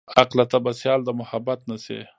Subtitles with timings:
[0.21, 1.99] عقله ته به سيال د محبت نه شې.